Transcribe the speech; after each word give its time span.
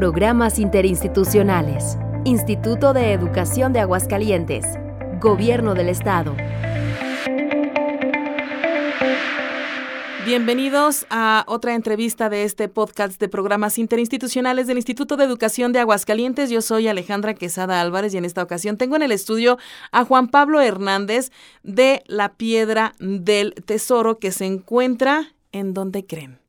Programas 0.00 0.58
interinstitucionales. 0.58 1.98
Instituto 2.24 2.94
de 2.94 3.12
Educación 3.12 3.74
de 3.74 3.80
Aguascalientes. 3.80 4.64
Gobierno 5.20 5.74
del 5.74 5.90
Estado. 5.90 6.34
Bienvenidos 10.24 11.04
a 11.10 11.44
otra 11.46 11.74
entrevista 11.74 12.30
de 12.30 12.44
este 12.44 12.70
podcast 12.70 13.20
de 13.20 13.28
programas 13.28 13.76
interinstitucionales 13.78 14.66
del 14.66 14.78
Instituto 14.78 15.18
de 15.18 15.24
Educación 15.24 15.74
de 15.74 15.80
Aguascalientes. 15.80 16.48
Yo 16.48 16.62
soy 16.62 16.88
Alejandra 16.88 17.34
Quesada 17.34 17.82
Álvarez 17.82 18.14
y 18.14 18.16
en 18.16 18.24
esta 18.24 18.42
ocasión 18.42 18.78
tengo 18.78 18.96
en 18.96 19.02
el 19.02 19.12
estudio 19.12 19.58
a 19.92 20.06
Juan 20.06 20.28
Pablo 20.28 20.62
Hernández 20.62 21.30
de 21.62 22.02
La 22.06 22.32
Piedra 22.36 22.94
del 23.00 23.52
Tesoro 23.52 24.18
que 24.18 24.32
se 24.32 24.46
encuentra 24.46 25.34
en 25.52 25.74
donde 25.74 26.06
creen 26.06 26.40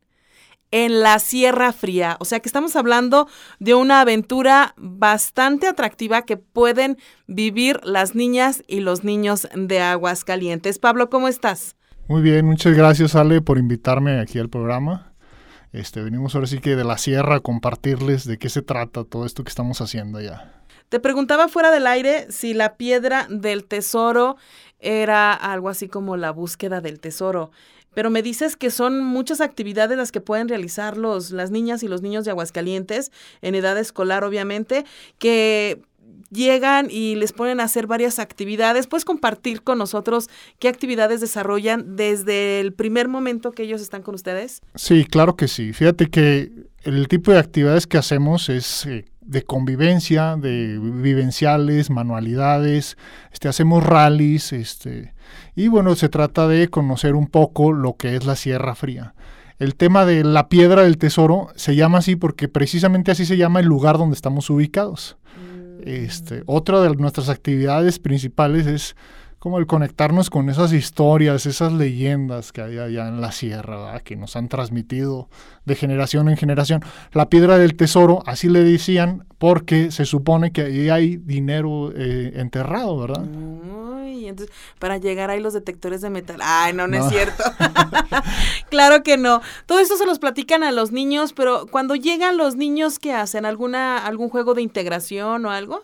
en 0.71 1.01
la 1.01 1.19
Sierra 1.19 1.73
Fría. 1.73 2.17
O 2.19 2.25
sea 2.25 2.39
que 2.39 2.49
estamos 2.49 2.75
hablando 2.75 3.27
de 3.59 3.75
una 3.75 4.01
aventura 4.01 4.73
bastante 4.77 5.67
atractiva 5.67 6.23
que 6.23 6.37
pueden 6.37 6.97
vivir 7.27 7.79
las 7.83 8.15
niñas 8.15 8.63
y 8.67 8.79
los 8.79 9.03
niños 9.03 9.47
de 9.53 9.81
Aguascalientes. 9.81 10.79
Pablo, 10.79 11.09
¿cómo 11.09 11.27
estás? 11.27 11.75
Muy 12.07 12.21
bien, 12.21 12.45
muchas 12.45 12.75
gracias 12.75 13.15
Ale 13.15 13.41
por 13.41 13.57
invitarme 13.57 14.19
aquí 14.19 14.39
al 14.39 14.49
programa. 14.49 15.13
Este, 15.71 16.01
venimos 16.01 16.35
ahora 16.35 16.47
sí 16.47 16.59
que 16.59 16.75
de 16.75 16.83
la 16.83 16.97
sierra 16.97 17.35
a 17.35 17.39
compartirles 17.39 18.25
de 18.25 18.37
qué 18.37 18.49
se 18.49 18.61
trata 18.61 19.05
todo 19.05 19.25
esto 19.25 19.43
que 19.43 19.49
estamos 19.49 19.79
haciendo 19.79 20.17
allá. 20.17 20.51
Te 20.89 20.99
preguntaba 20.99 21.47
fuera 21.47 21.71
del 21.71 21.87
aire 21.87 22.29
si 22.29 22.53
la 22.53 22.75
piedra 22.75 23.25
del 23.29 23.63
tesoro 23.63 24.35
era 24.79 25.31
algo 25.31 25.69
así 25.69 25.87
como 25.87 26.17
la 26.17 26.31
búsqueda 26.31 26.81
del 26.81 26.99
tesoro. 26.99 27.51
Pero 27.93 28.09
me 28.09 28.21
dices 28.21 28.55
que 28.55 28.71
son 28.71 29.01
muchas 29.01 29.41
actividades 29.41 29.97
las 29.97 30.11
que 30.11 30.21
pueden 30.21 30.47
realizar 30.47 30.97
los, 30.97 31.31
las 31.31 31.51
niñas 31.51 31.83
y 31.83 31.87
los 31.87 32.01
niños 32.01 32.25
de 32.25 32.31
Aguascalientes, 32.31 33.11
en 33.41 33.55
edad 33.55 33.77
escolar 33.77 34.23
obviamente, 34.23 34.85
que 35.19 35.81
llegan 36.29 36.87
y 36.89 37.15
les 37.15 37.33
ponen 37.33 37.59
a 37.59 37.65
hacer 37.65 37.87
varias 37.87 38.19
actividades. 38.19 38.87
¿Puedes 38.87 39.05
compartir 39.05 39.63
con 39.63 39.77
nosotros 39.77 40.29
qué 40.59 40.67
actividades 40.67 41.21
desarrollan 41.21 41.95
desde 41.95 42.59
el 42.59 42.73
primer 42.73 43.07
momento 43.07 43.51
que 43.51 43.63
ellos 43.63 43.81
están 43.81 44.01
con 44.01 44.15
ustedes? 44.15 44.61
Sí, 44.75 45.05
claro 45.05 45.35
que 45.35 45.47
sí. 45.47 45.73
Fíjate 45.73 46.07
que 46.07 46.51
el 46.83 47.07
tipo 47.07 47.31
de 47.31 47.39
actividades 47.39 47.87
que 47.87 47.97
hacemos 47.97 48.49
es 48.49 48.85
eh, 48.85 49.05
de 49.21 49.43
convivencia, 49.43 50.35
de 50.35 50.79
vivenciales, 50.79 51.89
manualidades, 51.89 52.97
este, 53.31 53.47
hacemos 53.47 53.83
rallies, 53.83 54.51
este, 54.51 55.13
y 55.55 55.67
bueno, 55.67 55.95
se 55.95 56.09
trata 56.09 56.47
de 56.47 56.67
conocer 56.69 57.15
un 57.15 57.27
poco 57.27 57.71
lo 57.71 57.95
que 57.97 58.15
es 58.15 58.25
la 58.25 58.35
Sierra 58.35 58.75
Fría. 58.75 59.13
El 59.59 59.75
tema 59.75 60.05
de 60.05 60.23
la 60.23 60.49
piedra 60.49 60.81
del 60.81 60.97
tesoro 60.97 61.49
se 61.55 61.75
llama 61.75 61.99
así 61.99 62.15
porque 62.15 62.47
precisamente 62.47 63.11
así 63.11 63.27
se 63.27 63.37
llama 63.37 63.59
el 63.59 63.67
lugar 63.67 63.99
donde 63.99 64.15
estamos 64.15 64.49
ubicados. 64.49 65.17
Este, 65.85 66.43
otra 66.45 66.81
de 66.81 66.95
nuestras 66.95 67.29
actividades 67.29 67.99
principales 67.99 68.67
es 68.67 68.95
como 69.41 69.57
el 69.57 69.65
conectarnos 69.65 70.29
con 70.29 70.51
esas 70.51 70.71
historias, 70.71 71.47
esas 71.47 71.73
leyendas 71.73 72.51
que 72.51 72.61
hay 72.61 72.77
allá 72.77 73.07
en 73.07 73.21
la 73.21 73.31
sierra, 73.31 73.99
que 74.01 74.15
nos 74.15 74.35
han 74.35 74.49
transmitido 74.49 75.29
de 75.65 75.73
generación 75.73 76.29
en 76.29 76.37
generación. 76.37 76.83
La 77.11 77.27
piedra 77.27 77.57
del 77.57 77.75
tesoro, 77.75 78.21
así 78.27 78.49
le 78.49 78.63
decían, 78.63 79.25
porque 79.39 79.89
se 79.89 80.05
supone 80.05 80.51
que 80.51 80.61
ahí 80.61 80.89
hay 80.89 81.17
dinero 81.17 81.91
eh, 81.95 82.33
enterrado, 82.35 82.99
¿verdad? 82.99 83.23
Uy, 83.23 84.27
entonces, 84.27 84.55
para 84.77 84.99
llegar 84.99 85.31
ahí 85.31 85.39
los 85.39 85.53
detectores 85.53 86.01
de 86.01 86.11
metal. 86.11 86.37
Ay, 86.43 86.73
no, 86.73 86.85
no, 86.85 86.99
no. 86.99 87.05
es 87.07 87.11
cierto. 87.11 87.43
claro 88.69 89.01
que 89.01 89.17
no. 89.17 89.41
Todo 89.65 89.79
esto 89.79 89.97
se 89.97 90.05
los 90.05 90.19
platican 90.19 90.61
a 90.61 90.71
los 90.71 90.91
niños, 90.91 91.33
pero 91.33 91.65
cuando 91.65 91.95
llegan 91.95 92.37
los 92.37 92.57
niños, 92.57 92.99
¿qué 92.99 93.11
hacen? 93.11 93.47
¿Alguna, 93.47 94.05
¿Algún 94.05 94.29
juego 94.29 94.53
de 94.53 94.61
integración 94.61 95.47
o 95.47 95.49
algo? 95.49 95.81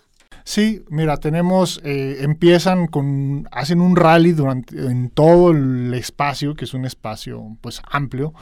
Sí, 0.47 0.85
mira, 0.89 1.17
tenemos, 1.17 1.81
eh, 1.83 2.19
empiezan 2.21 2.87
con, 2.87 3.49
hacen 3.51 3.81
un 3.81 3.97
rally 3.97 4.31
durante, 4.31 4.77
en 4.77 5.09
todo 5.09 5.51
el 5.51 5.93
espacio, 5.93 6.55
que 6.55 6.63
es 6.63 6.73
un 6.73 6.85
espacio 6.85 7.57
pues 7.59 7.81
amplio. 7.91 8.33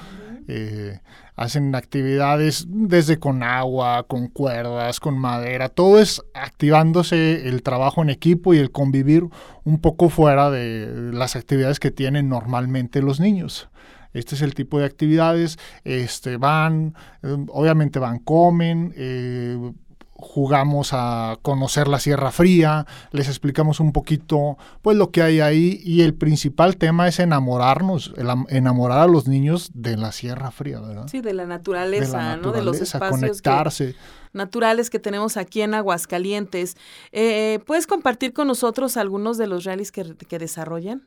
eh, 0.48 1.00
hacen 1.36 1.74
actividades 1.74 2.68
desde 2.70 3.18
con 3.18 3.42
agua, 3.42 4.06
con 4.08 4.28
cuerdas, 4.28 5.00
con 5.00 5.18
madera, 5.18 5.70
todo 5.70 6.00
es 6.00 6.22
activándose 6.36 7.50
el 7.50 7.64
trabajo 7.64 8.04
en 8.04 8.12
equipo 8.12 8.54
y 8.54 8.60
el 8.60 8.70
convivir 8.70 9.24
un 9.64 9.80
poco 9.80 10.10
fuera 10.10 10.52
de 10.52 11.12
las 11.12 11.36
actividades 11.36 11.80
que 11.80 11.90
tienen 11.90 12.30
normalmente 12.30 13.02
los 13.02 13.20
niños. 13.20 13.68
Este 14.14 14.36
es 14.36 14.44
el 14.44 14.54
tipo 14.54 14.78
de 14.78 14.86
actividades, 14.86 15.58
este, 15.84 16.38
van, 16.38 16.94
eh, 17.24 17.36
obviamente 17.50 17.98
van, 17.98 18.20
comen, 18.20 18.94
eh, 18.96 19.58
jugamos 20.18 20.92
a 20.94 21.38
conocer 21.42 21.88
la 21.88 22.00
Sierra 22.00 22.32
Fría, 22.32 22.86
les 23.12 23.28
explicamos 23.28 23.80
un 23.80 23.92
poquito 23.92 24.58
pues 24.82 24.96
lo 24.96 25.12
que 25.12 25.22
hay 25.22 25.42
ahí 25.42 25.82
y 25.84 26.02
el 26.02 26.14
principal 26.14 26.78
tema 26.78 27.08
es 27.08 27.20
enamorarnos, 27.20 28.14
enamorar 28.50 29.00
a 29.00 29.08
los 29.08 29.28
niños 29.28 29.72
de 29.74 29.98
la 29.98 30.14
Sierra 30.14 30.52
Fría, 30.52 30.80
¿verdad? 30.80 31.08
Sí, 31.10 31.22
de 31.22 31.34
la 31.34 31.46
naturaleza, 31.46 32.06
de 32.06 32.24
la 32.24 32.36
naturaleza 32.36 32.48
¿no? 32.48 32.52
De 32.54 32.64
los 32.64 32.82
espacios 32.82 33.20
conectarse. 33.20 33.94
Que, 33.94 34.00
naturales 34.32 34.90
que 34.90 35.00
tenemos 35.00 35.38
aquí 35.38 35.62
en 35.62 35.74
Aguascalientes. 35.74 36.78
Eh, 37.12 37.60
¿Puedes 37.66 37.86
compartir 37.86 38.34
con 38.34 38.48
nosotros 38.48 38.98
algunos 38.98 39.38
de 39.38 39.48
los 39.48 39.66
rallies 39.66 39.92
que, 39.92 40.16
que 40.16 40.40
desarrollan? 40.40 41.04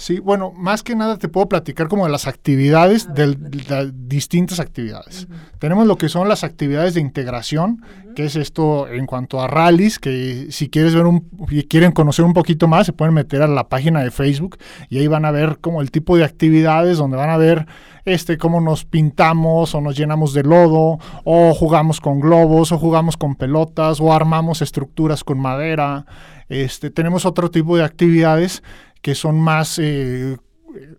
Sí, 0.00 0.18
bueno, 0.18 0.50
más 0.56 0.82
que 0.82 0.96
nada 0.96 1.18
te 1.18 1.28
puedo 1.28 1.46
platicar 1.46 1.88
como 1.88 2.06
de 2.06 2.10
las 2.10 2.26
actividades, 2.26 3.12
de, 3.12 3.34
de 3.34 3.92
distintas 3.94 4.58
actividades. 4.58 5.26
Uh 5.28 5.34
-huh. 5.34 5.58
Tenemos 5.58 5.86
lo 5.86 5.96
que 5.96 6.08
son 6.08 6.26
las 6.26 6.42
actividades 6.42 6.94
de 6.94 7.02
integración, 7.02 7.82
uh 7.82 8.08
-huh. 8.08 8.14
que 8.14 8.24
es 8.24 8.34
esto 8.34 8.88
en 8.88 9.04
cuanto 9.04 9.42
a 9.42 9.46
rallies, 9.46 9.98
que 9.98 10.46
si 10.52 10.70
quieres 10.70 10.94
ver 10.94 11.04
un, 11.04 11.28
y 11.50 11.64
quieren 11.64 11.92
conocer 11.92 12.24
un 12.24 12.32
poquito 12.32 12.66
más, 12.66 12.86
se 12.86 12.94
pueden 12.94 13.12
meter 13.12 13.42
a 13.42 13.46
la 13.46 13.68
página 13.68 14.00
de 14.00 14.10
Facebook 14.10 14.56
y 14.88 14.96
ahí 14.96 15.06
van 15.06 15.26
a 15.26 15.32
ver 15.32 15.58
como 15.60 15.82
el 15.82 15.90
tipo 15.90 16.16
de 16.16 16.24
actividades 16.24 16.96
donde 16.96 17.18
van 17.18 17.28
a 17.28 17.36
ver 17.36 17.66
este, 18.06 18.38
cómo 18.38 18.62
nos 18.62 18.86
pintamos 18.86 19.74
o 19.74 19.82
nos 19.82 19.98
llenamos 19.98 20.32
de 20.32 20.44
lodo, 20.44 20.98
o 21.24 21.52
jugamos 21.52 22.00
con 22.00 22.20
globos, 22.20 22.72
o 22.72 22.78
jugamos 22.78 23.18
con 23.18 23.36
pelotas, 23.36 24.00
o 24.00 24.14
armamos 24.14 24.62
estructuras 24.62 25.24
con 25.24 25.38
madera. 25.38 26.06
Este, 26.48 26.90
tenemos 26.90 27.26
otro 27.26 27.50
tipo 27.50 27.76
de 27.76 27.84
actividades 27.84 28.62
que 29.02 29.14
son 29.14 29.40
más 29.40 29.78
eh, 29.78 30.36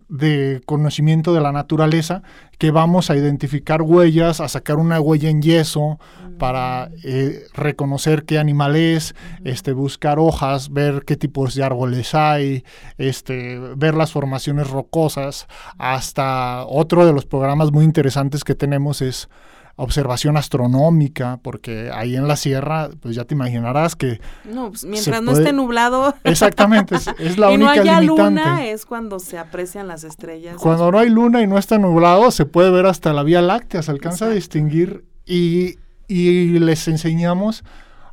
de 0.10 0.62
conocimiento 0.66 1.34
de 1.34 1.42
la 1.42 1.52
naturaleza, 1.52 2.24
que 2.58 2.72
vamos 2.72 3.10
a 3.10 3.16
identificar 3.16 3.82
huellas, 3.82 4.40
a 4.40 4.48
sacar 4.48 4.78
una 4.78 5.00
huella 5.00 5.30
en 5.30 5.42
yeso 5.42 6.00
para 6.38 6.92
eh, 7.04 7.46
reconocer 7.54 8.26
qué 8.26 8.38
animal 8.40 8.76
es, 8.76 9.16
este, 9.44 9.74
buscar 9.74 10.20
hojas, 10.20 10.72
ver 10.72 11.04
qué 11.06 11.16
tipos 11.16 11.56
de 11.56 11.64
árboles 11.64 12.14
hay, 12.14 12.64
este, 12.98 13.60
ver 13.78 13.96
las 13.96 14.12
formaciones 14.12 14.70
rocosas. 14.70 15.48
Hasta 15.78 16.66
otro 16.66 17.06
de 17.06 17.14
los 17.14 17.26
programas 17.26 17.72
muy 17.72 17.86
interesantes 17.86 18.44
que 18.44 18.56
tenemos 18.56 19.02
es 19.02 19.30
observación 19.76 20.38
astronómica, 20.38 21.40
porque 21.42 21.90
ahí 21.94 22.16
en 22.16 22.28
la 22.28 22.36
sierra, 22.36 22.90
pues 23.02 23.16
ya 23.16 23.26
te 23.26 23.36
imaginarás 23.36 23.96
que... 23.96 24.20
No, 24.46 24.70
pues 24.70 24.84
mientras 24.86 25.22
no 25.22 25.32
puede... 25.32 25.44
esté 25.44 25.54
nublado... 25.54 26.14
Exactamente, 26.24 26.96
es, 26.96 27.10
es 27.20 27.38
la 27.40 27.52
y 27.52 27.56
única 27.56 27.76
no 27.76 27.82
haya 27.82 28.02
limitante. 28.02 28.40
luna 28.42 28.66
es 28.66 28.86
cuando 28.86 29.20
se 29.20 29.38
aprecian 29.38 29.88
las 29.88 30.04
estrellas. 30.04 30.58
Cuando 30.58 30.92
no 30.92 31.00
hay 31.00 31.10
luna 31.10 31.42
y 31.42 31.48
no 31.48 31.58
está 31.58 31.78
nublado, 31.78 32.32
se 32.32 32.46
puede 32.46 32.72
ver 32.72 32.86
hasta 32.86 33.14
la 33.14 33.24
Vía 33.24 33.42
Láctea, 33.42 33.82
se 33.82 33.92
alcanza 33.92 34.26
Exacto. 34.26 34.32
a 34.32 34.36
distinguir 34.36 35.06
y, 35.26 35.78
y 36.08 36.60
les 36.60 36.88
enseñamos 36.88 37.64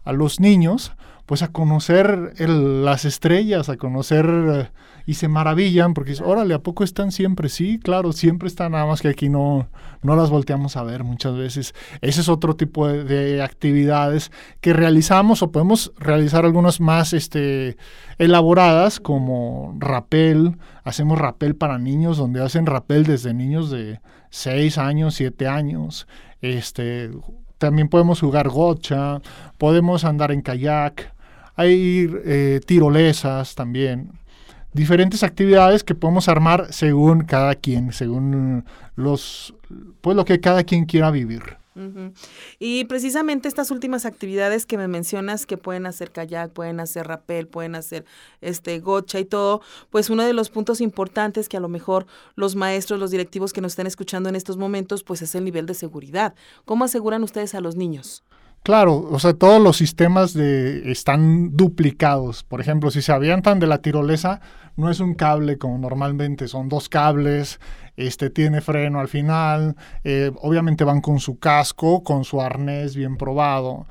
a 0.05 0.13
los 0.13 0.41
niños 0.41 0.93
pues 1.29 1.43
a 1.43 1.49
conocer 1.49 2.33
las 2.39 3.05
estrellas, 3.05 3.69
a 3.69 3.77
conocer 3.77 4.27
eh, 4.27 4.71
y 5.05 5.13
se 5.13 5.29
maravillan 5.29 5.93
porque 5.93 6.13
dicen, 6.13 6.25
órale, 6.27 6.55
¿a 6.55 6.61
poco 6.61 6.85
están 6.85 7.13
siempre? 7.13 7.51
Sí, 7.51 7.79
claro, 7.79 8.13
siempre 8.13 8.49
están, 8.49 8.73
nada 8.73 8.87
más 8.87 9.03
que 9.03 9.09
aquí 9.09 9.29
no, 9.29 9.69
no 10.01 10.17
las 10.17 10.31
volteamos 10.31 10.79
a 10.79 10.85
ver 10.85 11.05
muchas 11.05 11.37
veces. 11.37 11.75
Ese 12.01 12.23
es 12.23 12.31
otro 12.31 12.57
tipo 12.57 12.89
de, 12.89 13.05
de 13.05 13.43
actividades 13.43 14.33
que 14.63 14.73
realizamos 14.73 15.43
o 15.43 15.53
podemos 15.53 15.93
realizar 15.99 16.47
algunas 16.47 16.81
más 16.81 17.13
este, 17.13 17.77
elaboradas 18.17 18.99
como 18.99 19.77
rapel, 19.79 20.57
hacemos 20.83 21.19
rapel 21.19 21.57
para 21.57 21.77
niños, 21.77 22.17
donde 22.17 22.43
hacen 22.43 22.65
rapel 22.65 23.05
desde 23.05 23.35
niños 23.35 23.71
de 23.71 24.01
6 24.31 24.79
años, 24.79 25.17
7 25.17 25.47
años, 25.47 26.09
este 26.41 27.11
también 27.59 27.89
podemos 27.89 28.21
jugar 28.21 28.49
gocha, 28.49 29.21
podemos 29.59 30.05
andar 30.05 30.33
en 30.33 30.43
kayak, 30.43 31.13
hay 31.59 32.09
eh, 32.25 32.61
tirolesas 32.65 33.57
también, 33.57 34.13
diferentes 34.73 35.25
actividades 35.25 35.83
que 35.83 35.97
podemos 35.97 36.29
armar 36.29 36.73
según 36.73 37.25
cada 37.25 37.57
quien, 37.57 37.93
según 37.93 38.65
los, 38.95 39.55
pues 40.01 40.17
lo 40.17 40.25
que 40.25 40.39
cada 40.39 40.63
quien 40.63 40.85
quiera 40.85 41.11
vivir. 41.11 41.59
Y 42.59 42.85
precisamente 42.87 43.47
estas 43.47 43.71
últimas 43.71 44.05
actividades 44.05 44.67
que 44.67 44.77
me 44.77 44.89
mencionas 44.89 45.47
que 45.47 45.57
pueden 45.57 45.87
hacer 45.87 46.11
kayak, 46.11 46.51
pueden 46.51 46.81
hacer 46.81 47.07
rappel, 47.07 47.47
pueden 47.47 47.77
hacer 47.77 48.05
este 48.41 48.81
gocha 48.81 49.21
y 49.21 49.25
todo, 49.25 49.61
pues 49.91 50.11
uno 50.11 50.25
de 50.25 50.33
los 50.33 50.51
puntos 50.51 50.81
importantes 50.81 51.49
que 51.49 51.57
a 51.57 51.61
lo 51.61 51.69
mejor 51.69 52.07
los 52.35 52.57
maestros, 52.57 52.99
los 52.99 53.13
directivos 53.13 53.53
que 53.53 53.61
nos 53.61 53.73
estén 53.73 53.87
escuchando 53.87 54.29
en 54.29 54.35
estos 54.35 54.57
momentos, 54.57 55.05
pues 55.05 55.23
es 55.23 55.37
el 55.37 55.45
nivel 55.45 55.67
de 55.67 55.75
seguridad. 55.75 56.35
¿Cómo 56.65 56.85
aseguran 56.85 57.23
ustedes 57.23 57.55
a 57.55 57.61
los 57.61 57.77
niños? 57.77 58.25
Claro, 58.69 59.09
o 59.11 59.19
sea, 59.19 59.33
todos 59.33 59.63
los 59.63 59.79
sistemas 59.79 60.35
de, 60.35 60.93
están 60.93 61.57
duplicados. 61.57 62.45
Por 62.45 62.61
ejemplo, 62.61 62.91
si 62.91 63.01
se 63.01 63.13
avientan 63.13 63.61
de 63.61 63.67
la 63.67 63.79
tirolesa, 63.79 64.43
no 64.77 64.91
es 64.91 65.01
un 65.01 65.15
cable 65.15 65.57
como 65.57 65.79
normalmente, 65.79 66.49
son 66.49 66.69
dos 66.69 66.91
cables, 66.91 67.61
este 67.99 68.31
tiene 68.31 68.61
freno 68.61 69.01
al 69.01 69.09
final, 69.09 69.77
eh, 70.05 70.31
obviamente 70.41 70.85
van 70.85 71.01
con 71.01 71.19
su 71.19 71.39
casco, 71.39 72.03
con 72.03 72.25
su 72.25 72.41
arnés 72.41 72.95
bien 72.95 73.17
probado, 73.17 73.87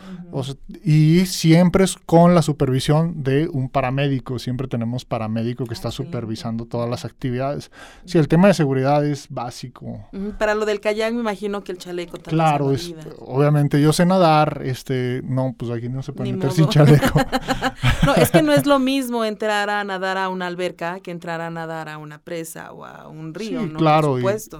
y 0.84 1.26
siempre 1.26 1.84
es 1.84 1.98
con 1.98 2.34
la 2.34 2.42
supervisión 2.42 3.22
de 3.24 3.50
un 3.50 3.70
paramédico, 3.70 4.40
siempre 4.40 4.68
tenemos 4.68 5.04
paramédico 5.04 5.66
que 5.66 5.74
está 5.74 5.92
supervisando 5.92 6.66
todas 6.66 6.90
las 6.90 7.06
actividades. 7.06 7.72
Si 8.06 8.18
el 8.18 8.28
tema 8.28 8.48
de 8.48 8.54
seguridad 8.54 9.06
es 9.06 9.28
básico. 9.30 10.08
Para 10.38 10.56
lo 10.56 10.66
del 10.66 10.80
kayak 10.80 11.14
me 11.14 11.20
imagino 11.20 11.64
que 11.64 11.74
el 11.74 11.78
chaleco 11.78 12.18
también. 12.18 12.38
Claro, 12.38 12.72
es, 12.72 12.96
obviamente 13.20 13.82
yo 13.82 13.92
sé 13.92 14.06
nadar, 14.06 14.62
este, 14.64 15.22
no, 15.26 15.54
pues 15.58 15.72
aquí 15.72 15.90
no 15.90 16.02
se 16.02 16.14
puede 16.14 16.32
meter 16.32 16.52
sin 16.52 16.70
chaleco. 16.70 17.20
no, 18.06 18.16
es 18.16 18.32
que 18.32 18.42
no 18.42 18.54
es 18.54 18.66
lo 18.66 18.80
mismo 18.80 19.26
entrar 19.26 19.70
a 19.70 19.84
nadar 19.84 20.18
a 20.18 20.30
una 20.30 20.48
alberca 20.48 21.00
que 21.02 21.12
entrar 21.12 21.42
a 21.42 21.50
nadar 21.50 21.90
a 21.90 21.98
una 21.98 22.20
presa 22.20 22.72
o 22.72 22.86
a 22.86 23.08
un 23.08 23.34
río, 23.34 23.66
¿no? 23.66 23.80
Claro, 23.80 23.97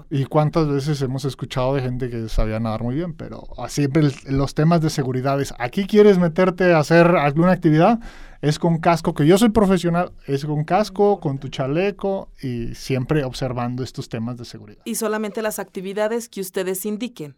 y, 0.10 0.26
cuántas 0.26 0.68
veces 0.68 1.02
hemos 1.02 1.26
escuchado 1.26 1.76
de 1.76 1.82
gente 1.82 2.10
que 2.10 2.30
sabía 2.30 2.60
nadar 2.60 2.84
muy 2.84 2.96
bien, 2.96 3.14
pero 3.14 3.44
siempre 3.68 4.10
los 4.26 4.54
temas 4.54 4.82
de 4.82 4.90
seguridad 4.90 5.40
es, 5.42 5.54
aquí 5.60 5.86
quieres 5.86 6.18
meterte 6.18 6.74
a 6.74 6.80
hacer 6.80 7.08
alguna 7.08 7.52
actividad, 7.52 8.00
es 8.42 8.60
con 8.60 8.78
casco, 8.78 9.14
que 9.14 9.26
yo 9.26 9.38
soy 9.38 9.50
profesional, 9.50 10.12
es 10.26 10.46
con 10.46 10.64
casco, 10.64 11.20
con 11.20 11.40
tu 11.40 11.50
chaleco 11.50 12.30
y 12.42 12.76
siempre 12.76 13.24
observando 13.24 13.84
estos 13.84 14.10
temas 14.10 14.38
de 14.38 14.46
seguridad. 14.46 14.82
Y 14.86 14.96
solamente 14.96 15.42
las 15.42 15.60
actividades 15.60 16.30
que 16.30 16.42
ustedes 16.42 16.86
indiquen. 16.86 17.36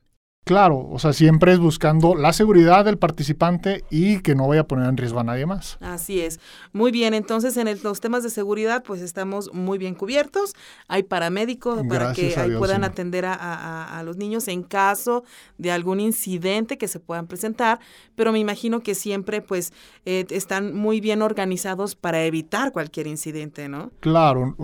Claro, 0.49 0.89
o 0.89 0.97
sea, 0.97 1.13
siempre 1.13 1.53
es 1.53 1.59
buscando 1.59 2.15
la 2.15 2.33
seguridad 2.33 2.83
del 2.83 2.97
participante 2.97 3.83
y 3.91 4.21
que 4.21 4.33
no 4.33 4.47
vaya 4.47 4.61
a 4.61 4.63
poner 4.63 4.89
en 4.89 4.97
riesgo 4.97 5.19
a 5.19 5.23
nadie 5.23 5.45
más. 5.45 5.77
Así 5.79 6.21
es. 6.21 6.39
Muy 6.73 6.91
bien, 6.91 7.13
entonces 7.13 7.55
en 7.55 7.69
los 7.83 7.99
temas 7.99 8.23
de 8.23 8.31
seguridad 8.31 8.81
pues 8.81 9.03
estamos 9.03 9.53
muy 9.53 9.77
bien 9.77 9.93
cubiertos. 9.93 10.55
Hay 10.87 11.03
paramédicos 11.03 11.85
para 11.87 12.13
que 12.13 12.33
puedan 12.57 12.83
atender 12.83 13.25
a, 13.27 14.01
los 14.03 14.17
niños 14.17 14.47
en 14.47 14.63
caso 14.63 15.23
de 15.59 15.71
algún 15.71 15.99
incidente 15.99 16.79
que 16.79 16.87
se 16.87 16.99
puedan 16.99 17.27
presentar, 17.27 17.79
pero 18.15 18.31
me 18.31 18.39
imagino 18.39 18.79
que 18.79 18.95
siempre 18.95 19.43
pues 19.43 19.71
eh, 20.05 20.25
están 20.31 20.73
muy 20.73 20.99
bien 20.99 21.21
organizados 21.21 21.95
para 21.95 22.25
evitar 22.25 22.71
cualquier 22.71 23.05
incidente, 23.05 23.69
¿no? 23.69 23.91
Claro, 23.99 24.55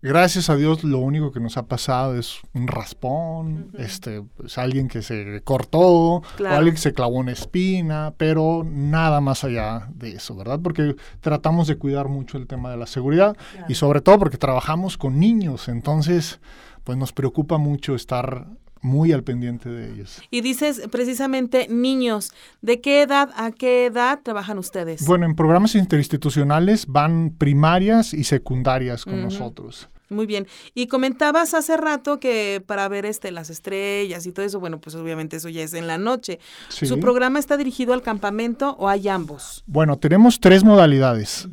Gracias 0.00 0.48
a 0.48 0.54
Dios 0.54 0.84
lo 0.84 0.98
único 0.98 1.32
que 1.32 1.40
nos 1.40 1.56
ha 1.56 1.66
pasado 1.66 2.16
es 2.16 2.38
un 2.54 2.68
raspón, 2.68 3.72
este, 3.78 4.22
pues, 4.36 4.56
alguien 4.56 4.86
que 4.86 5.02
se 5.02 5.42
cortó, 5.42 5.80
o 5.80 6.22
alguien 6.46 6.76
que 6.76 6.80
se 6.80 6.92
clavó 6.92 7.16
una 7.16 7.32
espina, 7.32 8.14
pero 8.16 8.64
nada 8.64 9.20
más 9.20 9.42
allá 9.42 9.88
de 9.92 10.12
eso, 10.12 10.36
¿verdad? 10.36 10.60
Porque 10.62 10.94
tratamos 11.20 11.66
de 11.66 11.78
cuidar 11.78 12.08
mucho 12.08 12.38
el 12.38 12.46
tema 12.46 12.70
de 12.70 12.76
la 12.76 12.86
seguridad 12.86 13.36
y 13.68 13.74
sobre 13.74 14.00
todo 14.00 14.20
porque 14.20 14.36
trabajamos 14.36 14.96
con 14.96 15.18
niños, 15.18 15.68
entonces 15.68 16.38
pues 16.84 16.96
nos 16.96 17.12
preocupa 17.12 17.58
mucho 17.58 17.94
estar 17.96 18.46
muy 18.82 19.12
al 19.12 19.24
pendiente 19.24 19.68
de 19.68 19.92
ellos. 19.92 20.20
Y 20.30 20.40
dices 20.40 20.82
precisamente 20.90 21.66
niños, 21.68 22.32
¿de 22.62 22.80
qué 22.80 23.02
edad 23.02 23.30
a 23.36 23.50
qué 23.50 23.86
edad 23.86 24.20
trabajan 24.22 24.58
ustedes? 24.58 25.04
Bueno, 25.06 25.26
en 25.26 25.34
programas 25.34 25.74
interinstitucionales 25.74 26.86
van 26.86 27.34
primarias 27.36 28.14
y 28.14 28.24
secundarias 28.24 29.04
con 29.04 29.22
nosotros. 29.22 29.88
Muy 30.10 30.24
bien. 30.24 30.46
Y 30.74 30.86
comentabas 30.86 31.52
hace 31.52 31.76
rato 31.76 32.18
que 32.18 32.62
para 32.64 32.88
ver 32.88 33.04
este 33.04 33.30
las 33.30 33.50
estrellas 33.50 34.26
y 34.26 34.32
todo 34.32 34.46
eso, 34.46 34.58
bueno, 34.58 34.80
pues 34.80 34.96
obviamente 34.96 35.36
eso 35.36 35.50
ya 35.50 35.62
es 35.62 35.74
en 35.74 35.86
la 35.86 35.98
noche. 35.98 36.38
¿Su 36.68 36.98
programa 36.98 37.38
está 37.38 37.56
dirigido 37.56 37.92
al 37.92 38.02
campamento 38.02 38.74
o 38.78 38.88
hay 38.88 39.08
ambos? 39.08 39.64
Bueno, 39.66 39.98
tenemos 39.98 40.40
tres 40.40 40.64
modalidades. 40.64 41.48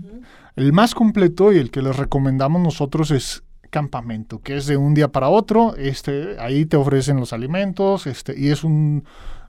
El 0.55 0.71
más 0.71 0.95
completo 0.95 1.51
y 1.51 1.57
el 1.57 1.69
que 1.69 1.81
les 1.81 1.97
recomendamos 1.97 2.61
nosotros 2.61 3.11
es 3.11 3.43
campamento, 3.75 4.39
que 4.41 4.55
es 4.55 4.67
de 4.67 4.77
un 4.77 4.93
día 4.93 5.09
para 5.09 5.27
otro, 5.27 5.75
este, 5.75 6.39
ahí 6.39 6.65
te 6.65 6.77
ofrecen 6.77 7.17
los 7.17 7.33
alimentos, 7.33 8.07
este, 8.07 8.33
y 8.39 8.49
es 8.49 8.63
un 8.63 9.03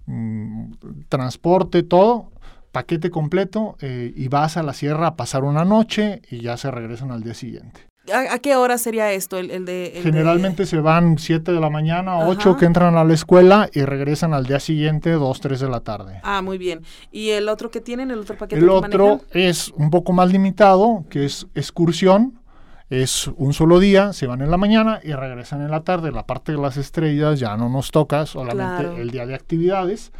mm, 0.06 0.72
transporte, 1.08 1.84
todo, 1.84 2.32
paquete 2.72 3.08
completo, 3.08 3.76
eh, 3.80 4.12
y 4.16 4.26
vas 4.26 4.56
a 4.56 4.64
la 4.64 4.72
sierra 4.72 5.06
a 5.06 5.14
pasar 5.14 5.44
una 5.44 5.64
noche 5.64 6.22
y 6.28 6.40
ya 6.40 6.56
se 6.56 6.72
regresan 6.72 7.12
al 7.12 7.22
día 7.22 7.34
siguiente. 7.34 7.82
¿A, 8.12 8.38
qué 8.40 8.56
hora 8.56 8.78
sería 8.78 9.12
esto? 9.12 9.38
El, 9.38 9.64
de, 9.64 10.00
Generalmente 10.02 10.66
se 10.66 10.80
van 10.80 11.18
7 11.18 11.52
de 11.52 11.60
la 11.60 11.70
mañana, 11.70 12.26
8 12.26 12.56
que 12.56 12.64
entran 12.64 12.96
a 12.96 13.04
la 13.04 13.14
escuela 13.14 13.68
y 13.72 13.82
regresan 13.82 14.34
al 14.34 14.46
día 14.46 14.58
siguiente 14.58 15.12
2, 15.12 15.40
3 15.40 15.60
de 15.60 15.68
la 15.68 15.80
tarde. 15.80 16.20
Ah, 16.24 16.42
muy 16.42 16.58
bien. 16.58 16.82
¿Y 17.12 17.30
el 17.30 17.48
otro 17.48 17.70
que 17.70 17.80
tienen, 17.80 18.10
el 18.10 18.20
otro 18.20 18.36
paquete? 18.36 18.60
El 18.60 18.70
otro 18.70 19.20
es 19.32 19.72
un 19.76 19.90
poco 19.90 20.12
más 20.12 20.32
limitado, 20.32 21.04
que 21.10 21.24
es 21.24 21.46
excursión 21.54 22.40
es 22.88 23.28
un 23.36 23.52
solo 23.52 23.80
día, 23.80 24.12
se 24.12 24.26
van 24.26 24.42
en 24.42 24.50
la 24.50 24.56
mañana 24.56 25.00
y 25.02 25.12
regresan 25.12 25.62
en 25.62 25.70
la 25.70 25.82
tarde. 25.82 26.12
La 26.12 26.26
parte 26.26 26.52
de 26.52 26.58
las 26.58 26.76
estrellas 26.76 27.40
ya 27.40 27.56
no 27.56 27.68
nos 27.68 27.90
toca, 27.90 28.26
solamente 28.26 29.00
el 29.00 29.10
día 29.10 29.26
de 29.26 29.34
actividades. 29.34 30.12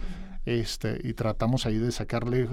Este, 0.45 1.01
y 1.03 1.13
tratamos 1.13 1.67
ahí 1.67 1.79
de 1.79 1.93
sacarle 1.93 2.49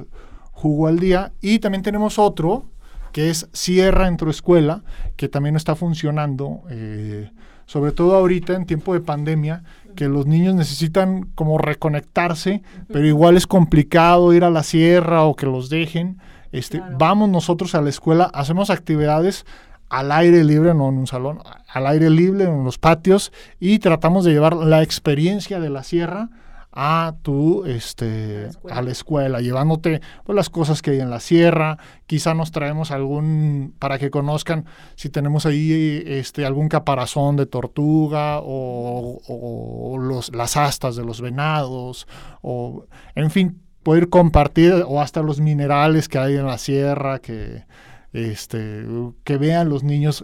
jugo 0.52 0.88
al 0.88 1.00
día. 1.00 1.34
Y 1.42 1.60
también 1.60 1.84
tenemos 1.84 2.20
otro 2.20 2.66
que 3.12 3.30
es 3.30 3.48
Sierra 3.54 4.08
Entro 4.08 4.32
Escuela, 4.32 4.84
que 5.16 5.30
también 5.30 5.56
está 5.56 5.76
funcionando, 5.76 6.64
eh, 6.70 7.30
sobre 7.68 7.92
todo 7.92 8.16
ahorita 8.16 8.54
en 8.54 8.66
tiempo 8.66 8.94
de 8.94 9.02
pandemia, 9.02 9.64
que 9.96 10.10
los 10.10 10.26
niños 10.26 10.56
necesitan 10.56 11.28
como 11.36 11.60
reconectarse, 11.60 12.64
pero 12.88 13.06
igual 13.06 13.38
es 13.38 13.46
complicado 13.46 14.34
ir 14.34 14.44
a 14.44 14.50
la 14.50 14.64
sierra 14.64 15.24
o 15.24 15.36
que 15.36 15.46
los 15.46 15.70
dejen. 15.70 16.18
Este, 16.52 16.82
Vamos 16.98 17.30
nosotros 17.30 17.76
a 17.76 17.82
la 17.82 17.90
escuela, 17.90 18.26
hacemos 18.34 18.72
actividades 18.72 19.46
al 19.94 20.12
aire 20.12 20.44
libre, 20.44 20.74
no 20.74 20.90
en 20.90 20.98
un 20.98 21.06
salón, 21.06 21.40
al 21.68 21.86
aire 21.86 22.10
libre, 22.10 22.46
en 22.46 22.64
los 22.64 22.80
patios, 22.80 23.32
y 23.60 23.78
tratamos 23.78 24.26
de 24.26 24.32
llevar 24.32 24.56
la 24.56 24.82
experiencia 24.82 25.60
de 25.60 25.70
la 25.70 25.84
sierra 25.84 26.32
a 26.72 27.14
tu 27.22 27.64
este 27.66 28.50
a 28.72 28.82
la 28.82 28.90
escuela, 28.90 29.40
llevándote 29.40 30.02
pues, 30.24 30.36
las 30.36 30.50
cosas 30.50 30.82
que 30.82 30.90
hay 30.90 31.00
en 31.00 31.12
la 31.12 31.20
sierra, 31.20 31.78
quizá 32.08 32.34
nos 32.34 32.52
traemos 32.52 32.90
algún 32.90 33.76
para 33.78 34.00
que 34.00 34.10
conozcan 34.10 34.66
si 34.96 35.10
tenemos 35.10 35.46
ahí 35.46 36.02
este 36.08 36.44
algún 36.44 36.70
caparazón 36.70 37.36
de 37.36 37.46
tortuga 37.46 38.40
o, 38.42 40.00
los, 40.00 40.36
las 40.36 40.58
astas 40.58 40.96
de 40.96 41.06
los 41.06 41.22
venados 41.22 42.08
o 42.42 42.88
en 43.14 43.30
fin 43.30 43.62
poder 43.84 44.10
compartir 44.10 44.84
o 44.88 45.02
hasta 45.02 45.22
los 45.22 45.40
minerales 45.40 46.10
que 46.10 46.18
hay 46.18 46.38
en 46.38 46.48
la 46.48 46.58
sierra 46.58 47.20
que 47.20 47.66
este, 48.14 48.86
que 49.24 49.38
vean 49.38 49.70
los 49.70 49.84
niños 49.84 50.24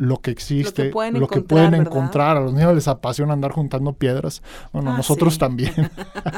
lo 0.00 0.16
que 0.16 0.30
existe, 0.30 0.90
lo 1.12 1.28
que 1.28 1.42
pueden, 1.42 1.74
encontrar, 1.74 2.38
A 2.38 2.40
los 2.40 2.54
niños 2.54 2.74
les 2.74 2.88
apasiona 2.88 3.34
andar 3.34 3.52
juntando 3.52 3.92
piedras. 3.92 4.42
Bueno, 4.72 4.92
ah, 4.92 4.96
nosotros 4.96 5.36
también. 5.36 5.74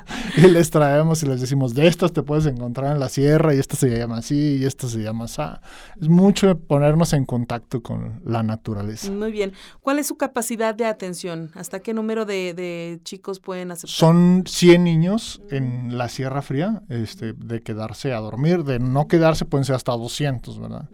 y 0.37 0.49
les 0.49 0.71
traemos 0.71 1.23
y 1.23 1.27
les 1.27 1.41
decimos, 1.41 1.73
de 1.73 1.87
estas 1.87 2.13
te 2.13 2.25
puedes 2.25 2.45
encontrar 2.47 2.93
en 2.93 2.99
la 2.99 3.09
sierra 3.09 3.55
y 3.55 3.61
esta 3.61 3.77
se 3.77 3.89
llama 3.97 4.19
así 4.19 4.57
y 4.57 4.65
esta 4.65 4.89
se 4.89 4.99
llama 4.99 5.27
así. 5.27 5.43
Es 6.01 6.09
mucho 6.09 6.59
ponernos 6.59 7.13
en 7.13 7.25
contacto 7.25 7.83
con 7.83 8.21
la 8.25 8.43
naturaleza. 8.43 9.13
Muy 9.13 9.31
bien. 9.31 9.53
¿Cuál 9.81 10.01
es 10.01 10.09
su 10.09 10.17
capacidad 10.17 10.75
de 10.75 10.87
atención? 10.87 11.53
¿Hasta 11.55 11.79
qué 11.79 11.95
número 11.95 12.25
de, 12.25 12.99
chicos 13.05 13.39
pueden 13.39 13.71
aceptar? 13.71 13.95
Son 13.95 14.43
100 14.45 14.83
niños 14.83 15.41
en 15.51 15.97
la 15.97 16.09
Sierra 16.09 16.43
Fría, 16.43 16.83
este, 16.89 17.33
de 17.33 17.61
quedarse 17.61 18.13
a 18.13 18.19
dormir. 18.19 18.65
De 18.65 18.81
no 18.81 19.07
quedarse 19.07 19.45
pueden 19.45 19.65
ser 19.65 19.77
hasta 19.77 19.93
200, 19.93 20.59
¿verdad? 20.59 20.89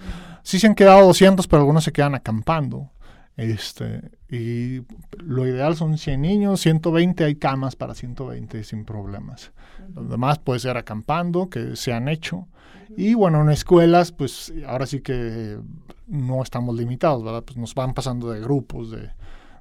Sí 0.49 0.59
se 0.59 0.67
han 0.67 0.75
quedado 0.75 1.05
200, 1.09 1.47
pero 1.47 1.61
algunos 1.61 1.85
se 1.85 1.93
quedan 1.93 2.15
acampando. 2.15 2.91
Este, 3.37 4.13
y 4.31 4.81
lo 5.19 5.47
ideal 5.47 5.77
son 5.77 5.99
100 5.99 6.23
niños, 6.23 6.63
120 6.63 7.23
hay 7.23 7.35
camas 7.35 7.77
para 7.77 7.95
120 7.95 8.65
sin 8.65 8.87
problemas. 8.87 9.53
Los 9.95 10.09
demás 10.09 10.39
puede 10.39 10.61
ser 10.61 10.79
acampando, 10.79 11.51
que 11.51 11.77
se 11.77 11.93
han 11.93 12.09
hecho. 12.09 12.49
Y 12.97 13.13
bueno, 13.13 13.43
en 13.43 13.51
escuelas, 13.51 14.11
pues 14.11 14.51
ahora 14.67 14.87
sí 14.87 15.03
que 15.03 15.59
no 16.07 16.43
estamos 16.43 16.75
limitados, 16.75 17.23
¿verdad? 17.23 17.45
Pues 17.45 17.59
nos 17.59 17.75
van 17.75 17.93
pasando 17.93 18.31
de 18.31 18.41
grupos 18.41 18.91
de, 18.91 19.11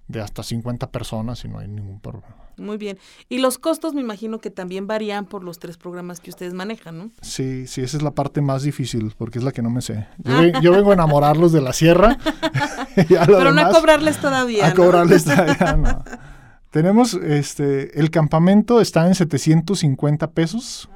de 0.07 0.21
hasta 0.21 0.43
50 0.43 0.91
personas 0.91 1.43
y 1.43 1.49
no 1.49 1.59
hay 1.59 1.67
ningún 1.67 1.99
problema. 1.99 2.35
Muy 2.57 2.77
bien. 2.77 2.97
Y 3.29 3.37
los 3.39 3.57
costos 3.57 3.93
me 3.93 4.01
imagino 4.01 4.39
que 4.39 4.49
también 4.49 4.87
varían 4.87 5.25
por 5.25 5.43
los 5.43 5.59
tres 5.59 5.77
programas 5.77 6.19
que 6.19 6.29
ustedes 6.29 6.53
manejan, 6.53 6.97
¿no? 6.97 7.11
Sí, 7.21 7.67
sí, 7.67 7.81
esa 7.81 7.97
es 7.97 8.03
la 8.03 8.11
parte 8.11 8.41
más 8.41 8.63
difícil 8.63 9.13
porque 9.17 9.37
es 9.37 9.43
la 9.43 9.51
que 9.51 9.61
no 9.61 9.69
me 9.69 9.81
sé. 9.81 10.07
Yo, 10.61 10.71
vengo 10.71 10.91
a 10.91 10.93
enamorarlos 10.93 11.51
de 11.51 11.61
la 11.61 11.73
sierra. 11.73 12.17
Pero 12.95 13.51
no 13.51 13.61
a 13.61 13.69
cobrarles 13.71 14.19
todavía. 14.19 14.67
A 14.67 14.73
cobrarles 14.73 15.25
todavía, 15.25 15.75
no. 15.75 16.03
Tenemos, 16.71 17.13
este, 17.13 17.99
el 17.99 18.09
campamento 18.09 18.81
está 18.81 19.07
en 19.07 19.15
750 19.15 20.31
pesos. 20.31 20.89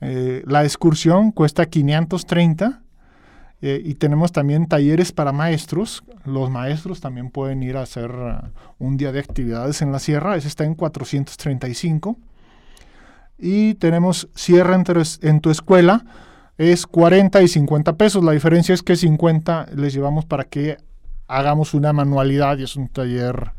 Eh, 0.00 0.42
la 0.46 0.64
excursión 0.64 1.32
cuesta 1.32 1.66
530 1.66 2.82
eh, 3.60 3.80
y 3.84 3.94
tenemos 3.94 4.32
también 4.32 4.66
talleres 4.66 5.12
para 5.12 5.32
maestros. 5.32 6.04
Los 6.24 6.50
maestros 6.50 7.00
también 7.00 7.30
pueden 7.30 7.62
ir 7.62 7.76
a 7.76 7.82
hacer 7.82 8.10
uh, 8.10 8.48
un 8.78 8.96
día 8.96 9.10
de 9.12 9.20
actividades 9.20 9.82
en 9.82 9.90
la 9.90 9.98
sierra. 9.98 10.36
Ese 10.36 10.48
está 10.48 10.64
en 10.64 10.74
435. 10.74 12.16
y 13.38 13.74
tenemos 13.74 14.28
cierre 14.34 14.76
en 15.22 15.40
tu 15.40 15.50
escuela, 15.50 16.04
es 16.56 16.86
40 16.86 17.40
y 17.42 17.48
50 17.48 17.96
pesos. 17.96 18.24
La 18.24 18.32
diferencia 18.32 18.74
es 18.74 18.82
que 18.82 18.96
50 18.96 19.68
les 19.76 19.92
llevamos 19.94 20.26
para 20.26 20.44
que 20.44 20.76
hagamos 21.28 21.74
una 21.74 21.92
manualidad 21.92 22.58
y 22.58 22.64
es 22.64 22.74
un 22.74 22.88
taller 22.88 23.52